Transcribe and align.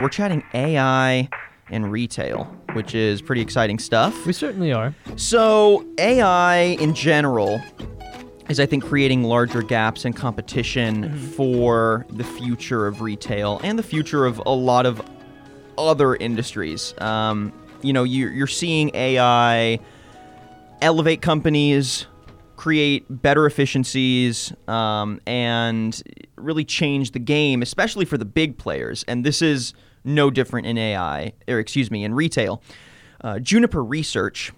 We're 0.00 0.08
chatting 0.08 0.42
AI 0.54 1.28
and 1.70 1.90
retail, 1.92 2.44
which 2.72 2.94
is 2.94 3.22
pretty 3.22 3.40
exciting 3.40 3.78
stuff. 3.78 4.26
We 4.26 4.32
certainly 4.32 4.72
are. 4.72 4.94
So, 5.16 5.86
AI 5.98 6.76
in 6.80 6.94
general 6.94 7.60
is, 8.48 8.58
I 8.58 8.66
think, 8.66 8.84
creating 8.84 9.24
larger 9.24 9.62
gaps 9.62 10.04
in 10.04 10.12
competition 10.12 11.16
for 11.16 12.06
the 12.10 12.24
future 12.24 12.86
of 12.86 13.00
retail 13.00 13.60
and 13.62 13.78
the 13.78 13.82
future 13.82 14.26
of 14.26 14.42
a 14.44 14.50
lot 14.54 14.86
of 14.86 15.00
other 15.78 16.16
industries. 16.16 16.94
Um, 16.98 17.52
you 17.82 17.92
know, 17.92 18.04
you're, 18.04 18.30
you're 18.30 18.46
seeing 18.46 18.90
AI 18.94 19.78
elevate 20.80 21.22
companies, 21.22 22.06
create 22.56 23.04
better 23.08 23.46
efficiencies, 23.46 24.52
um, 24.68 25.20
and 25.26 26.02
really 26.42 26.64
change 26.64 27.12
the 27.12 27.18
game, 27.18 27.62
especially 27.62 28.04
for 28.04 28.18
the 28.18 28.24
big 28.24 28.58
players. 28.58 29.04
And 29.08 29.24
this 29.24 29.42
is 29.42 29.74
no 30.04 30.30
different 30.30 30.66
in 30.66 30.78
AI, 30.78 31.32
or 31.48 31.58
excuse 31.58 31.90
me, 31.90 32.04
in 32.04 32.14
retail. 32.14 32.62
Uh, 33.20 33.38
Juniper 33.38 33.82
Research 33.84 34.52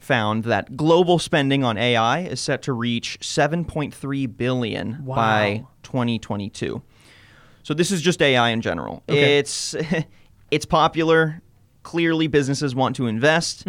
found 0.00 0.44
that 0.44 0.76
global 0.76 1.18
spending 1.18 1.64
on 1.64 1.76
AI 1.76 2.20
is 2.20 2.40
set 2.40 2.62
to 2.62 2.72
reach 2.72 3.18
7.3 3.20 4.36
billion 4.36 5.02
by 5.04 5.64
2022. 5.82 6.82
So 7.62 7.74
this 7.74 7.90
is 7.90 8.00
just 8.00 8.22
AI 8.22 8.48
in 8.48 8.62
general. 8.62 9.02
Okay. 9.08 9.38
It's 9.38 9.74
it's 10.50 10.64
popular. 10.64 11.42
Clearly, 11.82 12.26
businesses 12.26 12.74
want 12.74 12.96
to 12.96 13.06
invest. 13.06 13.66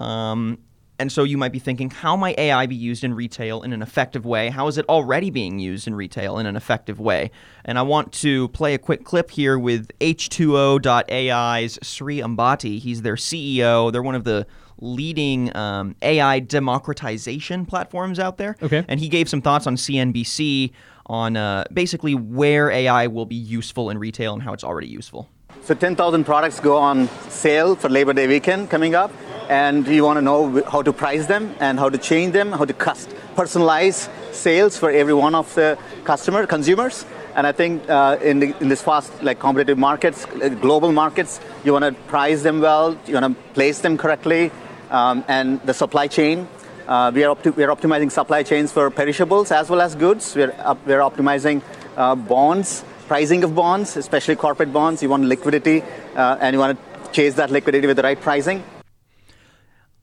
Um, 0.00 0.58
and 0.98 1.10
so 1.10 1.24
you 1.24 1.36
might 1.36 1.52
be 1.52 1.58
thinking, 1.58 1.90
how 1.90 2.16
might 2.16 2.38
AI 2.38 2.66
be 2.66 2.74
used 2.74 3.02
in 3.02 3.14
retail 3.14 3.62
in 3.62 3.72
an 3.72 3.82
effective 3.82 4.24
way? 4.24 4.50
How 4.50 4.68
is 4.68 4.78
it 4.78 4.88
already 4.88 5.30
being 5.30 5.58
used 5.58 5.88
in 5.88 5.94
retail 5.94 6.38
in 6.38 6.46
an 6.46 6.56
effective 6.56 7.00
way? 7.00 7.30
And 7.64 7.78
I 7.78 7.82
want 7.82 8.12
to 8.12 8.48
play 8.48 8.74
a 8.74 8.78
quick 8.78 9.04
clip 9.04 9.30
here 9.30 9.58
with 9.58 9.90
H2O.AI's 10.00 11.78
Sri 11.82 12.18
Ambati. 12.18 12.78
He's 12.78 13.02
their 13.02 13.16
CEO. 13.16 13.90
They're 13.90 14.02
one 14.02 14.14
of 14.14 14.24
the 14.24 14.46
leading 14.78 15.54
um, 15.56 15.96
AI 16.02 16.40
democratization 16.40 17.66
platforms 17.66 18.18
out 18.18 18.38
there. 18.38 18.56
Okay. 18.62 18.84
And 18.88 19.00
he 19.00 19.08
gave 19.08 19.28
some 19.28 19.40
thoughts 19.40 19.66
on 19.66 19.76
CNBC 19.76 20.72
on 21.06 21.36
uh, 21.36 21.64
basically 21.72 22.14
where 22.14 22.70
AI 22.70 23.08
will 23.08 23.26
be 23.26 23.34
useful 23.34 23.90
in 23.90 23.98
retail 23.98 24.32
and 24.32 24.42
how 24.42 24.52
it's 24.52 24.64
already 24.64 24.88
useful. 24.88 25.28
So 25.62 25.74
10,000 25.74 26.24
products 26.24 26.60
go 26.60 26.76
on 26.76 27.08
sale 27.28 27.74
for 27.76 27.88
Labor 27.88 28.12
Day 28.12 28.26
weekend 28.26 28.70
coming 28.70 28.94
up, 28.94 29.10
and 29.48 29.86
you 29.86 30.04
want 30.04 30.16
to 30.16 30.22
know 30.22 30.62
how 30.64 30.82
to 30.82 30.92
price 30.92 31.26
them 31.26 31.54
and 31.60 31.78
how 31.78 31.88
to 31.88 31.98
change 31.98 32.32
them, 32.32 32.52
how 32.52 32.64
to 32.64 32.72
cust- 32.72 33.10
personalize 33.36 34.08
sales 34.32 34.76
for 34.76 34.90
every 34.90 35.14
one 35.14 35.34
of 35.34 35.54
the 35.54 35.78
customer 36.04 36.46
consumers. 36.46 37.04
And 37.34 37.46
I 37.46 37.52
think 37.52 37.88
uh, 37.90 38.18
in, 38.22 38.38
the, 38.38 38.56
in 38.60 38.68
this 38.68 38.82
fast, 38.82 39.10
like 39.22 39.40
competitive 39.40 39.76
markets, 39.76 40.24
global 40.60 40.92
markets, 40.92 41.40
you 41.64 41.72
want 41.72 41.84
to 41.84 41.92
price 42.08 42.42
them 42.42 42.60
well, 42.60 42.96
you 43.06 43.14
want 43.14 43.36
to 43.36 43.42
place 43.54 43.80
them 43.80 43.96
correctly, 43.96 44.52
um, 44.90 45.24
and 45.26 45.60
the 45.62 45.74
supply 45.74 46.06
chain. 46.06 46.46
Uh, 46.86 47.10
we, 47.14 47.24
are 47.24 47.34
opti- 47.34 47.56
we 47.56 47.64
are 47.64 47.74
optimizing 47.74 48.12
supply 48.12 48.42
chains 48.42 48.70
for 48.70 48.90
perishables 48.90 49.50
as 49.50 49.68
well 49.68 49.80
as 49.80 49.94
goods. 49.94 50.34
We're, 50.36 50.54
we're 50.86 51.00
optimizing 51.00 51.62
uh, 51.96 52.14
bonds, 52.14 52.84
pricing 53.08 53.42
of 53.42 53.54
bonds, 53.54 53.96
especially 53.96 54.36
corporate 54.36 54.72
bonds. 54.72 55.02
You 55.02 55.08
want 55.08 55.24
liquidity, 55.24 55.82
uh, 56.14 56.38
and 56.40 56.54
you 56.54 56.60
want 56.60 56.78
to 56.78 57.10
chase 57.10 57.34
that 57.34 57.50
liquidity 57.50 57.86
with 57.86 57.96
the 57.96 58.02
right 58.02 58.20
pricing. 58.20 58.62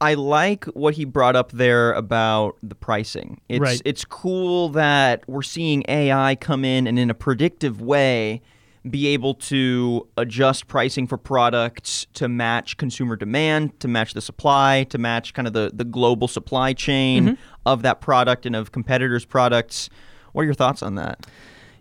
I 0.02 0.16
like 0.16 0.66
what 0.66 0.96
he 0.96 1.06
brought 1.06 1.36
up 1.36 1.52
there 1.52 1.94
about 1.94 2.58
the 2.64 2.76
pricing. 2.76 3.40
It's 3.48 3.62
Right. 3.62 3.82
it's 3.86 4.04
cool 4.04 4.70
that 4.70 5.24
we're 5.28 5.44
seeing 5.44 5.84
AI 5.88 6.36
come 6.36 6.66
in 6.66 6.88
and 6.88 6.98
in 6.98 7.10
a 7.12 7.14
predictive 7.14 7.80
way 7.80 8.42
be 8.90 9.08
able 9.08 9.36
to 9.36 10.08
adjust 10.18 10.68
pricing 10.68 11.06
for 11.06 11.16
products 11.18 12.08
to 12.14 12.28
match 12.28 12.78
consumer 12.78 13.16
demand, 13.16 13.80
to 13.80 13.88
match 13.88 14.16
the 14.16 14.22
supply, 14.22 14.88
to 14.90 14.98
match 14.98 15.36
kind 15.36 15.48
of 15.48 15.54
the, 15.54 15.70
the 15.72 15.84
global 15.84 16.28
supply 16.28 16.74
chain 16.74 17.26
mm-hmm. 17.26 17.42
of 17.68 17.84
that 17.84 18.02
product 18.02 18.48
and 18.48 18.56
of 18.56 18.72
competitors' 18.72 19.24
products. 19.24 19.88
What 20.32 20.42
are 20.42 20.46
your 20.46 20.56
thoughts 20.56 20.82
on 20.82 20.96
that? 20.96 21.28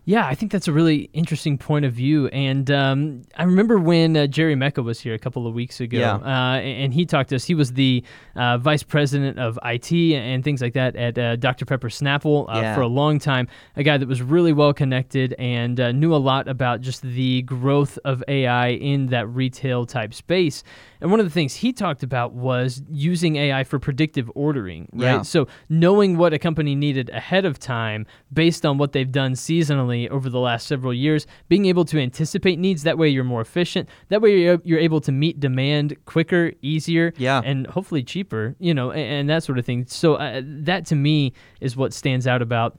Yeah, 0.03 0.25
I 0.25 0.33
think 0.33 0.51
that's 0.51 0.67
a 0.67 0.71
really 0.73 1.11
interesting 1.13 1.59
point 1.59 1.85
of 1.85 1.93
view. 1.93 2.25
And 2.29 2.71
um, 2.71 3.21
I 3.37 3.43
remember 3.43 3.77
when 3.77 4.17
uh, 4.17 4.25
Jerry 4.25 4.55
Mecca 4.55 4.81
was 4.81 4.99
here 4.99 5.13
a 5.13 5.19
couple 5.19 5.45
of 5.45 5.53
weeks 5.53 5.79
ago, 5.79 5.99
Yeah. 5.99 6.15
uh, 6.15 6.59
and 6.59 6.91
he 6.91 7.05
talked 7.05 7.29
to 7.29 7.35
us. 7.35 7.45
He 7.45 7.53
was 7.53 7.73
the 7.73 8.03
uh, 8.35 8.57
vice 8.57 8.81
president 8.81 9.37
of 9.37 9.59
IT 9.63 9.91
and 9.93 10.43
things 10.43 10.59
like 10.59 10.73
that 10.73 10.95
at 10.95 11.17
uh, 11.19 11.35
Dr. 11.35 11.65
Pepper 11.65 11.89
Snapple 11.89 12.49
uh, 12.49 12.61
Yeah. 12.61 12.75
for 12.75 12.81
a 12.81 12.87
long 12.87 13.19
time. 13.19 13.47
A 13.75 13.83
guy 13.83 13.97
that 13.99 14.07
was 14.07 14.23
really 14.23 14.53
well 14.53 14.73
connected 14.73 15.33
and 15.37 15.79
uh, 15.79 15.91
knew 15.91 16.15
a 16.15 16.17
lot 16.17 16.47
about 16.47 16.81
just 16.81 17.03
the 17.03 17.43
growth 17.43 17.99
of 18.03 18.23
AI 18.27 18.69
in 18.69 19.05
that 19.07 19.27
retail 19.29 19.85
type 19.85 20.15
space. 20.15 20.63
And 20.99 21.11
one 21.11 21.19
of 21.19 21.25
the 21.27 21.31
things 21.31 21.55
he 21.55 21.73
talked 21.73 22.01
about 22.03 22.33
was 22.33 22.81
using 22.91 23.35
AI 23.35 23.63
for 23.63 23.77
predictive 23.79 24.31
ordering, 24.33 24.87
right? 24.93 25.01
Yeah. 25.03 25.21
So 25.23 25.47
knowing 25.69 26.17
what 26.17 26.33
a 26.33 26.39
company 26.39 26.73
needed 26.75 27.09
ahead 27.09 27.45
of 27.45 27.59
time 27.59 28.05
based 28.33 28.65
on 28.65 28.77
what 28.79 28.93
they've 28.93 29.11
done 29.11 29.33
seasonally 29.33 29.90
over 30.09 30.29
the 30.29 30.39
last 30.39 30.67
several 30.67 30.93
years, 30.93 31.27
being 31.49 31.65
able 31.65 31.85
to 31.85 31.99
anticipate 31.99 32.57
needs, 32.59 32.83
that 32.83 32.97
way 32.97 33.07
you're 33.09 33.23
more 33.23 33.41
efficient. 33.41 33.87
That 34.09 34.21
way 34.21 34.39
you're, 34.39 34.59
you're 34.63 34.79
able 34.79 35.01
to 35.01 35.11
meet 35.11 35.39
demand 35.39 35.95
quicker, 36.05 36.53
easier, 36.61 37.13
Yeah. 37.17 37.41
and 37.43 37.67
hopefully 37.67 38.03
cheaper, 38.03 38.55
you 38.59 38.73
know, 38.73 38.91
and, 38.91 39.01
and 39.01 39.29
that 39.29 39.43
sort 39.43 39.59
of 39.59 39.65
thing. 39.65 39.85
So 39.87 40.15
uh, 40.15 40.41
that 40.43 40.85
to 40.87 40.95
me 40.95 41.33
is 41.59 41.75
what 41.75 41.93
stands 41.93 42.25
out 42.27 42.41
about 42.41 42.77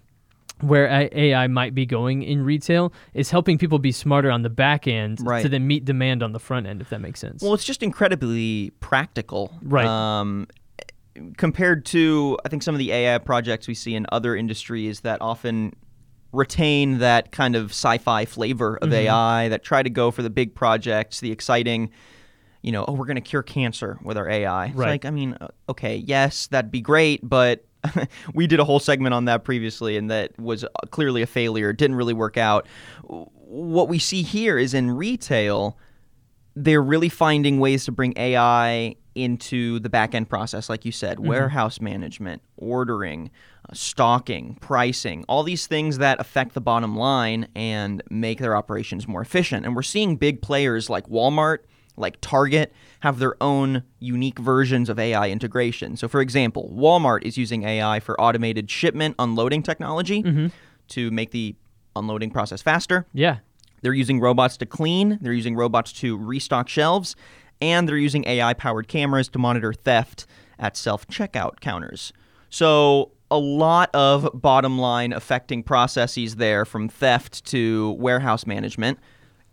where 0.61 1.09
AI 1.13 1.49
might 1.49 1.75
be 1.75 1.85
going 1.85 2.23
in 2.23 2.45
retail 2.45 2.93
is 3.15 3.31
helping 3.31 3.59
people 3.59 3.81
be 3.81 3.91
smarter 3.91 4.31
on 4.31 4.43
the 4.43 4.51
back 4.51 4.87
end 4.87 5.19
Right. 5.21 5.43
to 5.43 5.49
then 5.49 5.67
meet 5.67 5.85
demand 5.85 6.23
on 6.23 6.31
the 6.33 6.39
front 6.39 6.67
end, 6.69 6.81
if 6.81 6.89
that 6.91 7.01
makes 7.01 7.19
sense. 7.19 7.43
Well, 7.43 7.53
it's 7.55 7.65
just 7.65 7.83
incredibly 7.83 8.71
practical. 8.79 9.53
Right. 9.63 9.87
Um, 9.87 10.47
compared 11.37 11.85
to, 11.87 12.39
I 12.45 12.49
think, 12.49 12.63
some 12.63 12.75
of 12.75 12.79
the 12.79 12.93
AI 12.93 13.19
projects 13.19 13.67
we 13.69 13.75
see 13.75 13.95
in 13.95 14.07
other 14.13 14.35
industries 14.37 15.01
that 15.01 15.21
often 15.21 15.73
retain 16.33 16.99
that 16.99 17.31
kind 17.33 17.55
of 17.57 17.71
sci 17.71 17.99
fi 17.99 18.25
flavor 18.25 18.79
of 18.81 18.93
AI, 18.93 19.49
that 19.49 19.63
try 19.63 19.83
to 19.83 19.91
go 19.91 20.11
for 20.11 20.23
the 20.23 20.31
big 20.31 20.55
projects, 20.55 21.21
the 21.21 21.31
exciting, 21.31 21.91
you 22.63 22.73
know, 22.73 22.85
oh, 22.89 22.93
we're 22.93 23.07
going 23.07 23.17
to 23.17 23.21
cure 23.21 23.43
cancer 23.43 23.99
with 24.03 24.17
our 24.17 24.29
AI. 24.29 24.67
It's 24.67 24.75
Right. 24.77 24.91
like, 24.91 25.05
I 25.05 25.11
mean, 25.11 25.37
uh, 25.41 25.49
okay, 25.69 25.97
yes, 25.97 26.47
that'd 26.49 26.71
be 26.71 26.81
great, 26.81 27.21
but. 27.23 27.65
we 28.35 28.47
did 28.47 28.61
a 28.61 28.65
whole 28.65 28.79
segment 28.79 29.13
on 29.13 29.25
that 29.25 29.43
previously, 29.43 29.97
and 29.97 30.09
that 30.09 30.39
was 30.39 30.63
uh, 30.63 30.69
clearly 30.93 31.21
a 31.21 31.27
failure. 31.27 31.71
It 31.71 31.79
didn't 31.79 31.97
really 31.97 32.15
work 32.15 32.37
out. 32.37 32.69
What 33.03 33.89
we 33.89 33.99
see 33.99 34.23
here 34.23 34.57
is 34.57 34.73
in 34.73 34.93
retail, 34.93 35.77
they're 36.55 36.81
really 36.81 37.09
finding 37.09 37.59
ways 37.59 37.85
to 37.87 37.91
bring 37.91 38.13
AI 38.17 38.95
into 39.15 39.79
the 39.81 39.89
back 39.89 40.15
end 40.15 40.29
process, 40.29 40.69
like 40.69 40.85
you 40.85 40.93
said, 40.93 41.19
warehouse 41.21 41.81
management, 41.81 42.43
ordering, 42.57 43.31
uh, 43.69 43.75
stocking, 43.75 44.57
pricing, 44.61 45.25
all 45.29 45.43
these 45.43 45.67
things 45.67 45.99
that 45.99 46.21
affect 46.21 46.55
the 46.55 46.61
bottom 46.61 46.97
line 46.97 47.49
and 47.55 48.03
make 48.11 48.39
their 48.39 48.57
operations 48.57 49.07
more 49.07 49.21
efficient. 49.21 49.67
And 49.67 49.77
we're 49.77 49.83
seeing 49.83 50.17
big 50.17 50.41
players 50.43 50.89
like 50.89 51.07
Walmart, 51.09 51.59
like 51.97 52.17
Target, 52.23 52.73
have 53.01 53.19
their 53.19 53.35
own 53.43 53.83
unique 53.99 54.39
versions 54.39 54.89
of 54.89 54.99
AI 54.99 55.29
integration. 55.29 55.97
So, 55.97 56.09
for 56.09 56.21
example, 56.23 56.73
Walmart 56.75 57.23
is 57.23 57.37
using 57.37 57.65
AI 57.65 58.01
for 58.01 58.19
automated 58.21 58.71
shipment 58.71 59.15
unloading 59.19 59.63
technology 59.63 60.23
to 60.89 61.11
make 61.11 61.31
the 61.33 61.55
unloading 61.95 62.31
process 62.31 62.63
faster. 62.63 63.07
yeah. 63.13 63.39
They're 63.83 63.93
using 63.93 64.21
robots 64.21 64.57
to 64.59 64.67
clean, 64.67 65.19
they're 65.21 65.33
using 65.33 65.57
robots 65.57 65.93
to 65.95 66.17
restock 66.17 66.69
shelves, 66.69 67.17
and 67.63 67.89
they're 67.89 67.97
using 67.97 68.27
AI 68.27 68.53
powered 68.55 68.89
cameras 68.89 69.29
to 69.29 69.39
monitor 69.39 69.73
theft 69.73 70.27
at 70.59 70.77
self 70.77 71.07
checkout 71.07 71.61
counters. 71.61 72.13
So, 72.51 73.13
a 73.31 73.39
lot 73.39 73.89
of 73.95 74.29
bottom 74.35 74.79
line 74.79 75.13
affecting 75.13 75.63
processes 75.63 76.37
there 76.37 76.67
from 76.67 76.89
theft 76.89 77.45
to 77.47 77.93
warehouse 77.93 78.47
management. 78.47 78.99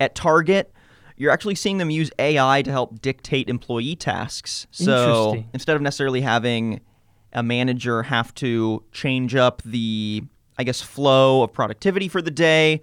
At 0.02 0.16
Target, 0.16 0.74
you're 1.16 1.32
actually 1.32 1.56
seeing 1.56 1.78
them 1.78 1.90
use 1.90 2.10
AI 2.20 2.62
to 2.64 2.72
help 2.72 3.00
dictate 3.00 3.48
employee 3.48 3.96
tasks. 3.96 4.68
So, 4.72 5.44
instead 5.54 5.76
of 5.76 5.82
necessarily 5.82 6.22
having 6.22 6.82
a 7.32 7.44
manager 7.44 8.04
have 8.04 8.34
to 8.36 8.84
change 8.92 9.36
up 9.36 9.62
the, 9.64 10.24
I 10.58 10.64
guess, 10.64 10.82
flow 10.82 11.44
of 11.44 11.54
productivity 11.54 12.08
for 12.08 12.24
the 12.24 12.32
day, 12.32 12.82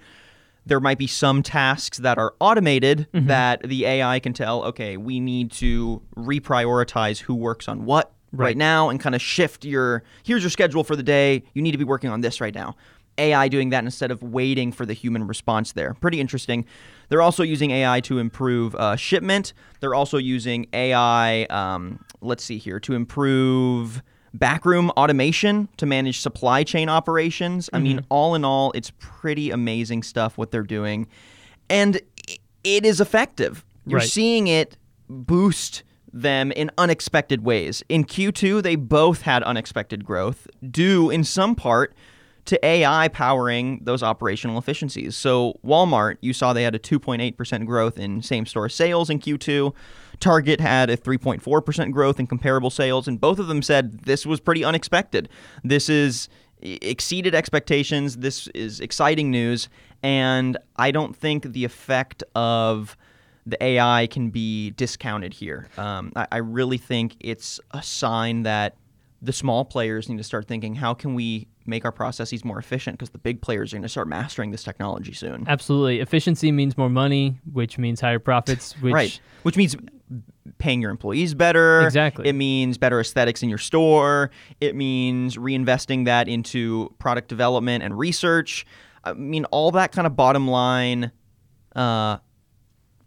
there 0.67 0.81
might 0.81 0.99
be 0.99 1.07
some 1.07 1.43
tasks 1.43 1.99
that 1.99 2.19
are 2.19 2.35
automated 2.41 3.07
that 3.13 3.63
the 3.63 3.87
AI 3.87 4.19
can 4.19 4.33
tell, 4.33 4.65
okay, 4.65 4.97
we 4.97 5.21
need 5.21 5.53
to 5.53 6.03
reprioritize 6.17 7.21
who 7.21 7.35
works 7.35 7.69
on 7.69 7.85
what 7.85 8.13
right, 8.33 8.47
Right. 8.47 8.57
now 8.57 8.89
and 8.89 9.01
kind 9.01 9.15
of 9.15 9.23
shift 9.23 9.65
your 9.65 10.03
here's 10.25 10.43
your 10.43 10.51
schedule 10.51 10.85
for 10.85 10.97
the 10.97 11.03
day. 11.03 11.45
You 11.55 11.63
need 11.63 11.73
to 11.73 11.79
be 11.79 11.85
working 11.85 12.11
on 12.11 12.21
this 12.21 12.41
right 12.41 12.55
now. 12.55 12.77
AI 13.19 13.49
doing 13.49 13.71
that 13.71 13.83
instead 13.85 14.11
of 14.11 14.23
waiting 14.23 14.73
for 14.73 14.85
the 14.85 14.93
human 14.93 15.27
response 15.27 15.73
there. 15.73 15.95
Pretty 15.95 16.21
interesting. 16.21 16.67
They're 17.09 17.23
also 17.23 17.43
using 17.45 17.71
AI 17.71 18.01
to 18.01 18.19
improve 18.19 18.75
uh, 18.75 18.97
shipment. 18.97 19.55
They're 19.81 19.95
also 19.95 20.19
using 20.19 20.67
AI, 20.75 21.45
um, 21.45 22.05
let's 22.21 22.45
see 22.45 22.59
here, 22.59 22.79
to 22.81 22.93
improve 22.93 24.03
backroom 24.39 24.91
automation 24.91 25.69
to 25.77 25.87
manage 25.87 26.21
supply 26.21 26.65
chain 26.65 26.89
operations. 26.89 27.71
I 27.73 27.79
mean, 27.79 27.99
mm-hmm. 27.99 28.07
all 28.09 28.35
in 28.35 28.45
all, 28.45 28.73
it's 28.75 28.93
pretty 28.99 29.51
amazing 29.51 30.03
stuff 30.03 30.37
what 30.39 30.51
they're 30.51 30.63
doing. 30.63 31.07
And 31.69 32.01
it 32.65 32.85
is 32.85 33.01
effective. 33.01 33.65
You're 33.87 34.01
Right. 34.01 34.09
seeing 34.09 34.47
it 34.49 34.77
boost 35.09 35.83
them 36.13 36.51
in 36.53 36.71
unexpected 36.79 37.45
ways. 37.45 37.83
In 37.89 38.05
Q2, 38.05 38.63
they 38.63 38.75
both 38.77 39.23
had 39.23 39.43
unexpected 39.43 40.05
growth, 40.05 40.47
due 40.69 41.11
in 41.11 41.25
some 41.25 41.55
part 41.55 41.95
to 42.47 42.65
AI 42.65 43.09
powering 43.09 43.81
those 43.83 44.03
operational 44.03 44.59
efficiencies. 44.59 45.17
So, 45.17 45.59
Walmart, 45.65 46.17
you 46.21 46.33
saw 46.33 46.53
they 46.53 46.63
had 46.63 46.75
a 46.75 46.79
2.8% 46.79 47.67
growth 47.67 47.99
in 47.99 48.23
same 48.23 48.47
store 48.47 48.69
sales 48.69 49.11
in 49.11 49.19
Q2. 49.19 49.75
Target 50.21 50.61
had 50.61 50.89
a 50.89 50.97
3.4% 50.97 51.93
growth 51.93 52.19
in 52.19 52.27
comparable 52.27 52.71
sales, 52.71 53.07
and 53.07 53.21
both 53.21 53.39
of 53.39 53.49
them 53.49 53.63
said 53.63 54.01
this 54.05 54.25
was 54.25 54.41
pretty 54.41 54.65
unexpected. 54.65 55.29
This 55.63 55.89
is 55.89 56.29
exceeded 56.63 57.35
expectations. 57.35 58.17
This 58.19 58.49
is 58.49 58.81
exciting 58.81 59.31
news, 59.31 59.69
and 60.03 60.57
I 60.77 60.91
don't 60.91 61.15
think 61.15 61.53
the 61.53 61.65
effect 61.65 62.23
of 62.35 62.97
the 63.45 63.63
AI 63.63 64.09
can 64.09 64.31
be 64.31 64.71
discounted 64.71 65.35
here. 65.35 65.69
Um, 65.77 66.13
I, 66.17 66.27
I 66.33 66.37
really 66.39 66.79
think 66.79 67.17
it's 67.21 67.61
a 67.73 67.83
sign 67.83 68.43
that 68.43 68.77
the 69.23 69.33
small 69.33 69.65
players 69.65 70.09
need 70.09 70.19
to 70.19 70.25
start 70.25 70.49
thinking, 70.49 70.75
how 70.75 70.95
can 70.95 71.15
we 71.15 71.47
make 71.67 71.85
our 71.85 71.93
processes 71.93 72.45
more 72.45 72.59
efficient? 72.59 72.99
Because 72.99 73.11
the 73.11 73.19
big 73.19 73.41
players 73.43 73.73
are 73.73 73.77
going 73.77 73.83
to 73.83 73.89
start 73.89 74.09
mastering 74.09 74.51
this 74.51 74.63
technology 74.63 75.13
soon. 75.13 75.45
Absolutely. 75.49 76.01
Efficiency 76.01 76.51
means 76.53 76.77
more 76.79 76.91
money, 76.91 77.39
which 77.53 77.79
means 77.79 78.01
higher 78.01 78.19
profits, 78.19 78.73
which 78.81 78.93
right. 78.95 79.21
Which 79.43 79.57
means 79.57 79.77
paying 80.59 80.81
your 80.81 80.91
employees 80.91 81.35
better. 81.35 81.83
Exactly. 81.83 82.29
It 82.29 82.33
means 82.35 82.79
better 82.79 83.01
aesthetics 83.01 83.43
in 83.43 83.49
your 83.49 83.59
store. 83.59 84.31
It 84.61 84.75
means 84.77 85.37
reinvesting 85.37 86.05
that 86.07 86.29
into 86.29 86.95
product 86.99 87.29
development 87.29 87.83
and 87.85 87.99
research. 87.99 88.65
I 89.05 89.13
mean, 89.13 89.45
all 89.47 89.71
that 89.73 89.93
kind 89.93 90.07
of 90.07 90.17
bottom 90.17 90.49
line 90.49 91.11
uh, 91.75 92.19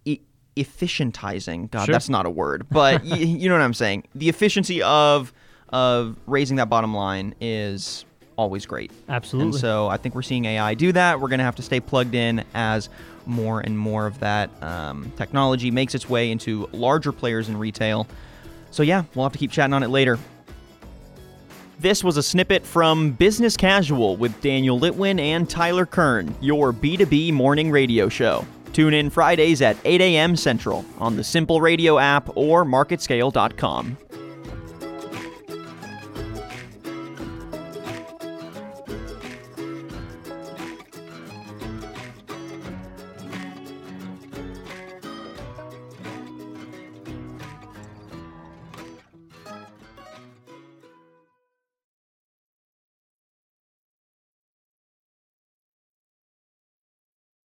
e- 0.06 0.20
efficientizing. 0.56 1.72
God, 1.72 1.86
Sure. 1.86 1.94
that's 1.94 2.10
not 2.10 2.26
a 2.26 2.30
word, 2.30 2.68
but 2.70 3.04
y- 3.06 3.16
you 3.18 3.50
know 3.50 3.56
what 3.56 3.62
I'm 3.64 3.74
saying. 3.74 4.06
The 4.16 4.30
efficiency 4.30 4.82
of 4.82 5.34
of 5.72 6.16
raising 6.26 6.58
that 6.58 6.68
bottom 6.70 6.94
line 6.96 7.36
is 7.40 8.04
always 8.40 8.66
great. 8.66 8.90
Absolutely. 9.10 9.52
And 9.52 9.60
so 9.60 9.90
I 9.90 9.98
think 9.98 10.16
we're 10.16 10.22
seeing 10.22 10.46
AI 10.46 10.74
do 10.74 10.94
that. 10.94 11.20
We're 11.20 11.28
going 11.28 11.40
to 11.40 11.46
have 11.46 11.58
to 11.58 11.62
stay 11.62 11.82
plugged 11.82 12.16
in 12.16 12.46
as 12.54 12.90
more 13.26 13.60
and 13.60 13.78
more 13.78 14.08
of 14.08 14.18
that 14.22 14.50
um, 14.64 15.12
technology 15.18 15.72
makes 15.72 15.94
its 15.94 16.10
way 16.10 16.32
into 16.32 16.70
larger 16.72 17.12
players 17.12 17.50
in 17.50 17.58
retail. 17.58 18.08
So 18.72 18.82
yeah, 18.82 19.04
we'll 19.14 19.26
have 19.26 19.34
to 19.34 19.40
keep 19.40 19.52
chatting 19.52 19.74
on 19.74 19.84
it 19.84 19.90
later. 19.90 20.18
This 21.80 22.02
was 22.02 22.16
a 22.16 22.24
snippet 22.24 22.66
from 22.66 23.12
Business 23.12 23.58
Casual 23.58 24.16
with 24.16 24.40
Daniel 24.42 24.80
Litwin 24.80 25.20
and 25.20 25.50
Tyler 25.50 25.86
Kern, 25.86 26.34
your 26.40 26.72
B2B 26.72 27.34
morning 27.34 27.72
radio 27.72 28.08
show. 28.08 28.46
Tune 28.72 28.94
in 28.94 29.10
Fridays 29.10 29.62
at 29.62 29.76
8 29.84 30.00
a.m. 30.00 30.36
Central 30.38 30.86
on 30.98 31.18
the 31.18 31.24
Simple 31.24 31.60
Radio 31.60 32.00
app 32.00 32.30
or 32.36 32.64
marketscale.com. 32.64 33.98